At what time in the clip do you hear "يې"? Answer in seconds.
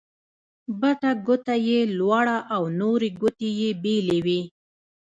3.59-3.69